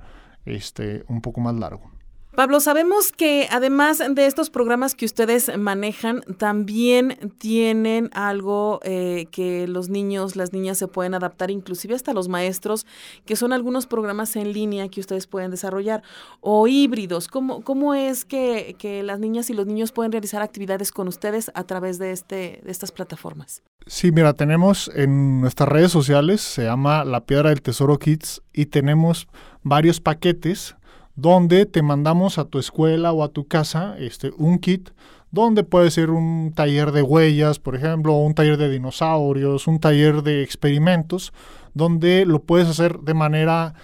este, 0.45 1.03
un 1.07 1.21
poco 1.21 1.39
más 1.39 1.55
largo. 1.55 1.88
Pablo, 2.35 2.59
sabemos 2.59 3.11
que 3.11 3.47
además 3.51 4.01
de 4.11 4.25
estos 4.27 4.49
programas 4.51 4.93
que 4.93 5.05
ustedes 5.05 5.51
manejan, 5.57 6.21
también 6.37 7.33
tienen 7.39 8.11
algo 8.13 8.79
eh, 8.83 9.25
que 9.31 9.67
los 9.67 9.89
niños, 9.89 10.35
las 10.35 10.53
niñas 10.53 10.77
se 10.77 10.87
pueden 10.87 11.15
adaptar, 11.15 11.49
inclusive 11.49 11.95
hasta 11.95 12.13
los 12.13 12.29
maestros, 12.29 12.85
que 13.25 13.35
son 13.35 13.51
algunos 13.51 13.87
programas 13.87 14.35
en 14.35 14.53
línea 14.53 14.87
que 14.89 14.99
ustedes 14.99 15.25
pueden 15.25 15.49
desarrollar 15.49 16.03
o 16.39 16.67
híbridos. 16.67 17.27
¿Cómo, 17.27 17.61
cómo 17.61 17.95
es 17.95 18.25
que, 18.25 18.75
que 18.77 19.01
las 19.01 19.19
niñas 19.19 19.49
y 19.49 19.53
los 19.53 19.65
niños 19.65 19.91
pueden 19.91 20.11
realizar 20.11 20.43
actividades 20.43 20.91
con 20.91 21.07
ustedes 21.07 21.51
a 21.55 21.63
través 21.63 21.97
de, 21.97 22.11
este, 22.11 22.61
de 22.63 22.71
estas 22.71 22.91
plataformas? 22.91 23.63
Sí, 23.87 24.11
mira, 24.11 24.33
tenemos 24.33 24.91
en 24.93 25.41
nuestras 25.41 25.67
redes 25.67 25.91
sociales, 25.91 26.41
se 26.41 26.63
llama 26.63 27.03
La 27.05 27.25
Piedra 27.25 27.49
del 27.49 27.63
Tesoro 27.63 27.97
Kids, 27.97 28.43
y 28.53 28.67
tenemos 28.67 29.27
varios 29.63 29.99
paquetes 29.99 30.75
donde 31.21 31.65
te 31.65 31.81
mandamos 31.81 32.37
a 32.37 32.45
tu 32.45 32.59
escuela 32.59 33.11
o 33.11 33.23
a 33.23 33.29
tu 33.29 33.47
casa 33.47 33.95
este, 33.97 34.31
un 34.37 34.59
kit 34.59 34.89
donde 35.31 35.63
puede 35.63 35.91
ser 35.91 36.09
un 36.09 36.53
taller 36.55 36.91
de 36.91 37.01
huellas, 37.01 37.59
por 37.59 37.75
ejemplo, 37.75 38.13
un 38.13 38.33
taller 38.33 38.57
de 38.57 38.69
dinosaurios, 38.69 39.67
un 39.67 39.79
taller 39.79 40.23
de 40.23 40.41
experimentos, 40.43 41.33
donde 41.73 42.25
lo 42.25 42.41
puedes 42.41 42.67
hacer 42.67 42.99
de 42.99 43.13
manera 43.13 43.75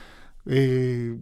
eh, 0.48 1.18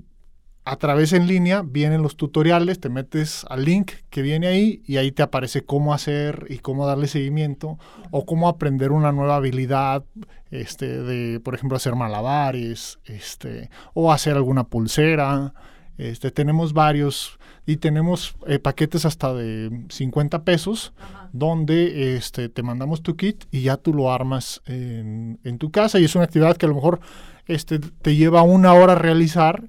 a 0.65 0.77
través 0.77 1.11
en 1.11 1.27
línea, 1.27 1.61
vienen 1.61 2.01
los 2.01 2.15
tutoriales, 2.15 2.79
te 2.79 2.87
metes 2.87 3.45
al 3.49 3.65
link 3.65 3.91
que 4.09 4.21
viene 4.21 4.47
ahí 4.47 4.81
y 4.85 4.95
ahí 4.95 5.11
te 5.11 5.21
aparece 5.21 5.65
cómo 5.65 5.93
hacer 5.93 6.45
y 6.49 6.59
cómo 6.59 6.87
darle 6.87 7.07
seguimiento 7.07 7.77
o 8.11 8.25
cómo 8.25 8.47
aprender 8.47 8.93
una 8.93 9.11
nueva 9.11 9.35
habilidad, 9.35 10.05
este, 10.51 11.01
de, 11.03 11.41
por 11.41 11.53
ejemplo, 11.53 11.75
hacer 11.75 11.95
malabares, 11.95 12.99
este, 13.03 13.69
o 13.93 14.13
hacer 14.13 14.37
alguna 14.37 14.63
pulsera, 14.63 15.53
este, 15.97 16.31
tenemos 16.31 16.73
varios 16.73 17.39
y 17.65 17.77
tenemos 17.77 18.35
eh, 18.47 18.59
paquetes 18.59 19.05
hasta 19.05 19.33
de 19.33 19.85
50 19.89 20.43
pesos 20.43 20.93
donde 21.31 22.15
este, 22.15 22.49
te 22.49 22.63
mandamos 22.63 23.01
tu 23.01 23.15
kit 23.15 23.45
y 23.51 23.61
ya 23.61 23.77
tú 23.77 23.93
lo 23.93 24.11
armas 24.11 24.61
en, 24.65 25.39
en, 25.43 25.57
tu 25.57 25.71
casa 25.71 25.99
y 25.99 26.05
es 26.05 26.15
una 26.15 26.25
actividad 26.25 26.57
que 26.57 26.65
a 26.65 26.69
lo 26.69 26.75
mejor 26.75 26.99
este, 27.47 27.79
te 27.79 28.15
lleva 28.15 28.43
una 28.43 28.73
hora 28.73 28.95
realizar 28.95 29.63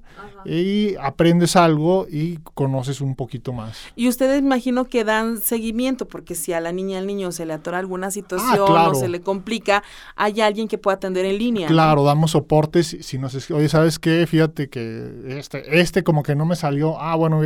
y 0.45 0.95
aprendes 1.01 1.55
algo 1.55 2.05
y 2.09 2.37
conoces 2.53 3.01
un 3.01 3.15
poquito 3.15 3.51
más. 3.51 3.77
Y 3.95 4.07
ustedes 4.07 4.39
imagino 4.39 4.85
que 4.85 5.03
dan 5.03 5.39
seguimiento, 5.41 6.07
porque 6.07 6.35
si 6.35 6.53
a 6.53 6.61
la 6.61 6.71
niña 6.71 6.99
al 6.99 7.07
niño 7.07 7.31
se 7.31 7.45
le 7.45 7.53
atora 7.53 7.79
alguna 7.79 8.11
situación 8.11 8.59
o 8.59 8.95
se 8.95 9.07
le 9.07 9.21
complica, 9.21 9.83
hay 10.15 10.41
alguien 10.41 10.67
que 10.67 10.77
pueda 10.77 10.95
atender 10.95 11.25
en 11.25 11.37
línea. 11.37 11.67
Claro, 11.67 12.03
damos 12.03 12.31
soportes, 12.31 12.87
si, 12.87 13.03
si 13.03 13.17
nos 13.17 13.49
oye, 13.51 13.69
¿sabes 13.69 13.97
qué? 13.99 14.25
Fíjate 14.27 14.69
que 14.69 15.37
este, 15.39 15.79
este 15.79 16.03
como 16.03 16.23
que 16.23 16.35
no 16.35 16.45
me 16.45 16.55
salió, 16.55 16.99
ah, 16.99 17.15
bueno, 17.15 17.41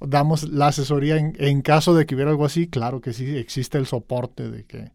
damos 0.00 0.48
la 0.48 0.68
asesoría 0.68 1.16
en, 1.16 1.34
en 1.38 1.62
caso 1.62 1.94
de 1.94 2.06
que 2.06 2.14
hubiera 2.14 2.32
algo 2.32 2.44
así, 2.44 2.66
claro 2.66 3.00
que 3.00 3.12
sí, 3.12 3.36
existe 3.36 3.78
el 3.78 3.86
soporte 3.86 4.50
de 4.50 4.64
que 4.64 4.90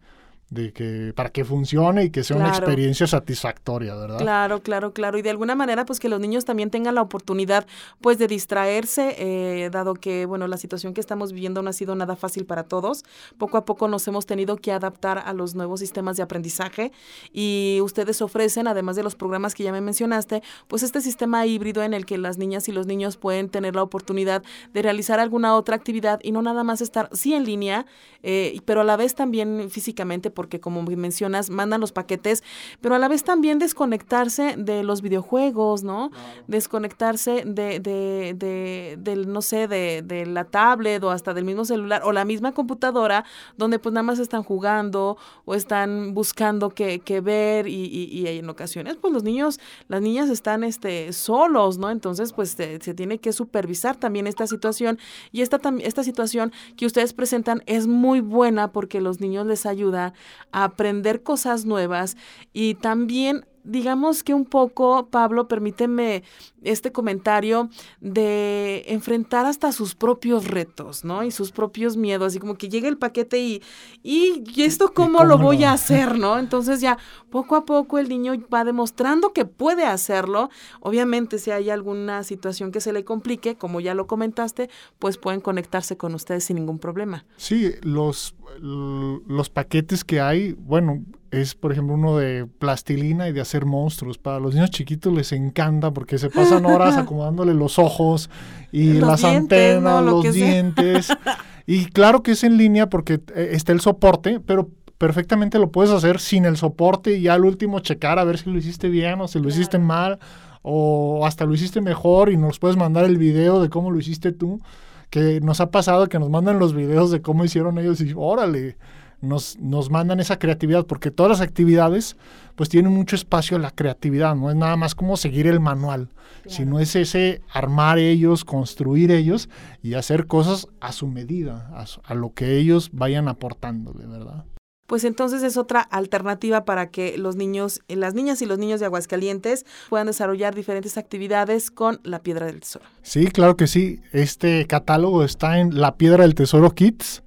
de 0.51 0.73
que 0.73 1.13
para 1.15 1.29
que 1.29 1.45
funcione 1.45 2.03
y 2.03 2.09
que 2.09 2.25
sea 2.25 2.35
una 2.35 2.49
experiencia 2.49 3.07
satisfactoria, 3.07 3.95
¿verdad? 3.95 4.19
Claro, 4.19 4.61
claro, 4.61 4.91
claro. 4.91 5.17
Y 5.17 5.21
de 5.21 5.29
alguna 5.29 5.55
manera, 5.55 5.85
pues 5.85 5.99
que 5.99 6.09
los 6.09 6.19
niños 6.19 6.43
también 6.43 6.69
tengan 6.69 6.93
la 6.93 7.01
oportunidad, 7.01 7.65
pues, 8.01 8.17
de 8.19 8.27
distraerse, 8.27 9.15
eh, 9.17 9.69
dado 9.71 9.93
que, 9.93 10.25
bueno, 10.25 10.47
la 10.47 10.57
situación 10.57 10.93
que 10.93 10.99
estamos 10.99 11.31
viviendo 11.31 11.61
no 11.61 11.69
ha 11.69 11.73
sido 11.73 11.95
nada 11.95 12.17
fácil 12.17 12.45
para 12.45 12.63
todos. 12.63 13.03
Poco 13.37 13.57
a 13.57 13.63
poco 13.63 13.87
nos 13.87 14.05
hemos 14.09 14.25
tenido 14.25 14.57
que 14.57 14.73
adaptar 14.73 15.23
a 15.25 15.31
los 15.31 15.55
nuevos 15.55 15.79
sistemas 15.79 16.17
de 16.17 16.23
aprendizaje 16.23 16.91
y 17.31 17.79
ustedes 17.81 18.21
ofrecen, 18.21 18.67
además 18.67 18.97
de 18.97 19.03
los 19.03 19.15
programas 19.15 19.55
que 19.55 19.63
ya 19.63 19.71
me 19.71 19.79
mencionaste, 19.79 20.43
pues 20.67 20.83
este 20.83 20.99
sistema 20.99 21.45
híbrido 21.45 21.81
en 21.81 21.93
el 21.93 22.05
que 22.05 22.17
las 22.17 22.37
niñas 22.37 22.67
y 22.67 22.73
los 22.73 22.87
niños 22.87 23.15
pueden 23.15 23.47
tener 23.47 23.73
la 23.73 23.83
oportunidad 23.83 24.43
de 24.73 24.81
realizar 24.81 25.21
alguna 25.21 25.55
otra 25.55 25.77
actividad 25.77 26.19
y 26.23 26.33
no 26.33 26.41
nada 26.41 26.65
más 26.65 26.81
estar, 26.81 27.07
sí 27.13 27.33
en 27.33 27.45
línea, 27.45 27.85
eh, 28.21 28.59
pero 28.65 28.81
a 28.81 28.83
la 28.83 28.97
vez 28.97 29.15
también 29.15 29.69
físicamente 29.69 30.29
porque 30.41 30.59
como 30.59 30.81
mencionas, 30.81 31.51
mandan 31.51 31.81
los 31.81 31.91
paquetes, 31.91 32.43
pero 32.81 32.95
a 32.95 32.97
la 32.97 33.07
vez 33.07 33.23
también 33.23 33.59
desconectarse 33.59 34.55
de 34.57 34.81
los 34.81 35.03
videojuegos, 35.03 35.83
¿no? 35.83 36.09
Desconectarse 36.47 37.43
de, 37.45 37.79
de, 37.79 38.33
de, 38.35 38.97
del, 38.97 39.31
no 39.31 39.43
sé, 39.43 39.67
de, 39.67 40.01
de 40.03 40.25
la 40.25 40.45
tablet 40.45 41.03
o 41.03 41.11
hasta 41.11 41.35
del 41.35 41.45
mismo 41.45 41.63
celular 41.63 42.01
o 42.05 42.11
la 42.11 42.25
misma 42.25 42.53
computadora, 42.53 43.23
donde 43.55 43.77
pues 43.77 43.93
nada 43.93 44.01
más 44.01 44.17
están 44.17 44.41
jugando 44.41 45.15
o 45.45 45.53
están 45.53 46.15
buscando 46.15 46.71
qué, 46.71 47.01
qué 47.05 47.21
ver 47.21 47.67
y, 47.67 47.85
y, 47.85 48.25
en 48.25 48.49
ocasiones 48.49 48.97
pues 48.99 49.13
los 49.13 49.21
niños, 49.21 49.59
las 49.89 50.01
niñas 50.01 50.27
están 50.31 50.63
este, 50.63 51.13
solos, 51.13 51.77
¿no? 51.77 51.91
Entonces 51.91 52.33
pues 52.33 52.49
se, 52.49 52.81
se 52.81 52.95
tiene 52.95 53.19
que 53.19 53.31
supervisar 53.31 53.95
también 53.95 54.25
esta 54.25 54.47
situación 54.47 54.97
y 55.31 55.41
esta, 55.43 55.59
esta 55.83 56.03
situación 56.03 56.51
que 56.77 56.87
ustedes 56.87 57.13
presentan 57.13 57.61
es 57.67 57.85
muy 57.85 58.21
buena 58.21 58.71
porque 58.71 59.01
los 59.01 59.19
niños 59.19 59.45
les 59.45 59.67
ayuda 59.67 60.13
aprender 60.51 61.23
cosas 61.23 61.65
nuevas. 61.65 62.17
Y 62.53 62.75
también 62.75 63.45
digamos 63.63 64.23
que 64.23 64.33
un 64.33 64.45
poco, 64.45 65.07
Pablo, 65.07 65.47
permíteme 65.47 66.23
este 66.61 66.91
comentario 66.91 67.69
de 67.99 68.83
enfrentar 68.87 69.45
hasta 69.45 69.71
sus 69.71 69.95
propios 69.95 70.47
retos, 70.47 71.03
¿no? 71.03 71.23
Y 71.23 71.31
sus 71.31 71.51
propios 71.51 71.97
miedos, 71.97 72.27
así 72.27 72.39
como 72.39 72.55
que 72.55 72.69
llega 72.69 72.87
el 72.87 72.97
paquete 72.97 73.39
y, 73.39 73.61
y, 74.03 74.43
esto 74.61 74.93
cómo, 74.93 75.23
lo 75.23 75.37
voy 75.37 75.63
a 75.63 75.73
hacer, 75.73 76.17
¿no? 76.17 76.37
Entonces 76.37 76.81
ya 76.81 76.97
poco 77.29 77.55
a 77.55 77.65
poco 77.65 77.99
el 77.99 78.09
niño 78.09 78.33
va 78.53 78.63
demostrando 78.63 79.33
que 79.33 79.45
puede 79.45 79.85
hacerlo. 79.85 80.49
Obviamente 80.79 81.39
si 81.39 81.51
hay 81.51 81.69
alguna 81.69 82.23
situación 82.23 82.71
que 82.71 82.81
se 82.81 82.93
le 82.93 83.03
complique, 83.03 83.55
como 83.55 83.79
ya 83.79 83.93
lo 83.93 84.07
comentaste, 84.07 84.69
pues 84.99 85.17
pueden 85.17 85.41
conectarse 85.41 85.97
con 85.97 86.13
ustedes 86.13 86.43
sin 86.43 86.57
ningún 86.57 86.79
problema. 86.79 87.25
Sí, 87.37 87.73
los, 87.81 88.35
los 88.59 89.49
paquetes 89.49 90.03
que 90.03 90.21
hay, 90.21 90.53
bueno, 90.53 91.03
es, 91.31 91.55
por 91.55 91.71
ejemplo, 91.71 91.95
uno 91.95 92.17
de 92.17 92.45
plastilina 92.45 93.29
y 93.29 93.31
de 93.31 93.39
hacer 93.39 93.65
monstruos. 93.65 94.17
Para 94.17 94.39
los 94.39 94.53
niños 94.53 94.69
chiquitos 94.69 95.13
les 95.13 95.31
encanta 95.31 95.91
porque 95.91 96.17
se 96.17 96.29
pasan 96.51 96.65
horas 96.71 96.97
acomodándole 96.97 97.53
los 97.53 97.79
ojos 97.79 98.29
y 98.71 98.93
las 98.93 99.23
antenas, 99.23 100.03
los 100.03 100.33
dientes. 100.33 101.09
y 101.67 101.85
claro 101.85 102.23
que 102.23 102.31
es 102.31 102.43
en 102.43 102.57
línea 102.57 102.89
porque 102.89 103.19
eh, 103.35 103.49
está 103.51 103.71
el 103.71 103.81
soporte, 103.81 104.39
pero 104.39 104.69
perfectamente 104.97 105.57
lo 105.57 105.71
puedes 105.71 105.91
hacer 105.91 106.19
sin 106.19 106.45
el 106.45 106.57
soporte 106.57 107.17
y 107.17 107.27
al 107.27 107.43
último 107.43 107.79
checar 107.79 108.19
a 108.19 108.23
ver 108.23 108.37
si 108.37 108.51
lo 108.51 108.57
hiciste 108.57 108.87
bien 108.87 109.19
o 109.21 109.27
si 109.27 109.39
lo 109.39 109.49
hiciste 109.49 109.79
mal 109.79 110.19
o 110.61 111.25
hasta 111.25 111.45
lo 111.45 111.53
hiciste 111.53 111.81
mejor 111.81 112.31
y 112.31 112.37
nos 112.37 112.59
puedes 112.59 112.77
mandar 112.77 113.05
el 113.05 113.17
video 113.17 113.61
de 113.61 113.69
cómo 113.69 113.91
lo 113.91 113.99
hiciste 113.99 114.31
tú. 114.31 114.61
Que 115.09 115.41
nos 115.41 115.59
ha 115.59 115.71
pasado 115.71 116.07
que 116.07 116.19
nos 116.19 116.29
mandan 116.29 116.57
los 116.57 116.73
videos 116.73 117.11
de 117.11 117.21
cómo 117.21 117.43
hicieron 117.43 117.77
ellos 117.77 117.99
y 117.99 118.13
órale, 118.15 118.77
nos, 119.21 119.57
nos 119.59 119.89
mandan 119.89 120.19
esa 120.19 120.39
creatividad, 120.39 120.85
porque 120.85 121.11
todas 121.11 121.29
las 121.29 121.41
actividades 121.41 122.17
pues 122.55 122.69
tienen 122.69 122.91
mucho 122.91 123.15
espacio 123.15 123.57
a 123.57 123.59
la 123.59 123.71
creatividad, 123.71 124.35
no 124.35 124.49
es 124.49 124.55
nada 124.55 124.75
más 124.75 124.93
como 124.95 125.17
seguir 125.17 125.47
el 125.47 125.59
manual, 125.59 126.09
sino 126.47 126.79
es 126.79 126.95
ese 126.95 127.41
armar 127.51 127.97
ellos, 127.97 128.43
construir 128.43 129.11
ellos 129.11 129.49
y 129.81 129.93
hacer 129.93 130.27
cosas 130.27 130.67
a 130.79 130.91
su 130.91 131.07
medida, 131.07 131.69
a, 131.73 131.85
a 132.03 132.13
lo 132.13 132.33
que 132.33 132.57
ellos 132.57 132.89
vayan 132.93 133.27
aportando, 133.27 133.93
de 133.93 134.07
verdad 134.07 134.45
pues 134.91 135.05
entonces 135.05 135.41
es 135.43 135.55
otra 135.55 135.79
alternativa 135.79 136.65
para 136.65 136.89
que 136.89 137.17
los 137.17 137.37
niños, 137.37 137.79
las 137.87 138.13
niñas 138.13 138.41
y 138.41 138.45
los 138.45 138.59
niños 138.59 138.81
de 138.81 138.87
Aguascalientes 138.87 139.65
puedan 139.89 140.07
desarrollar 140.07 140.53
diferentes 140.53 140.97
actividades 140.97 141.71
con 141.71 142.01
la 142.03 142.21
Piedra 142.21 142.47
del 142.47 142.59
Tesoro. 142.59 142.83
Sí, 143.01 143.27
claro 143.27 143.55
que 143.55 143.67
sí. 143.67 144.01
Este 144.11 144.67
catálogo 144.67 145.23
está 145.23 145.59
en 145.59 145.79
La 145.79 145.95
Piedra 145.95 146.23
del 146.23 146.35
Tesoro 146.35 146.71
Kids 146.71 147.23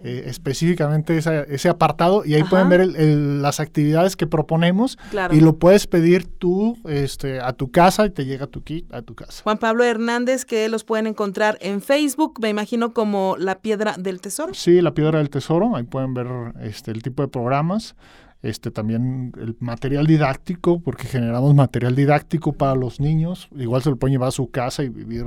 eh, 0.00 0.24
específicamente 0.26 1.18
ese 1.18 1.68
apartado 1.68 2.24
y 2.24 2.34
ahí 2.34 2.44
pueden 2.44 2.68
ver 2.68 2.86
las 2.86 3.58
actividades 3.58 4.14
que 4.14 4.28
proponemos 4.28 4.96
y 5.32 5.40
lo 5.40 5.58
puedes 5.58 5.88
pedir 5.88 6.26
tú 6.26 6.78
este, 6.88 7.40
a 7.40 7.52
tu 7.52 7.72
casa 7.72 8.06
y 8.06 8.10
te 8.10 8.24
llega 8.24 8.46
tu 8.46 8.62
kit 8.62 8.92
a 8.94 9.02
tu 9.02 9.16
casa. 9.16 9.42
Juan 9.42 9.58
Pablo 9.58 9.82
Hernández, 9.82 10.44
que 10.44 10.68
los 10.68 10.84
pueden 10.84 11.08
encontrar 11.08 11.58
en 11.60 11.80
Facebook, 11.80 12.38
me 12.40 12.48
imagino 12.48 12.94
como 12.94 13.36
La 13.38 13.60
Piedra 13.60 13.96
del 13.98 14.20
Tesoro. 14.20 14.54
Sí, 14.54 14.80
La 14.80 14.94
Piedra 14.94 15.18
del 15.18 15.30
Tesoro, 15.30 15.74
ahí 15.74 15.82
pueden 15.82 16.14
ver 16.14 16.28
este, 16.60 16.92
el 16.92 17.02
tipo 17.02 17.22
de 17.22 17.28
programas 17.28 17.96
este 18.40 18.70
también 18.70 19.32
el 19.36 19.56
material 19.58 20.06
didáctico, 20.06 20.80
porque 20.80 21.08
generamos 21.08 21.56
material 21.56 21.96
didáctico 21.96 22.52
para 22.52 22.76
los 22.76 23.00
niños, 23.00 23.48
igual 23.56 23.82
se 23.82 23.90
lo 23.90 23.96
pueden 23.96 24.12
llevar 24.12 24.28
a 24.28 24.30
su 24.30 24.48
casa 24.50 24.84
y 24.84 24.88
vivir 24.88 25.26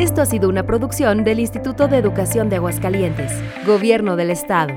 Esto 0.00 0.22
ha 0.22 0.26
sido 0.26 0.48
una 0.48 0.62
producción 0.62 1.24
del 1.24 1.40
Instituto 1.40 1.86
de 1.86 1.98
Educación 1.98 2.48
de 2.48 2.56
Aguascalientes, 2.56 3.30
Gobierno 3.66 4.16
del 4.16 4.30
Estado. 4.30 4.72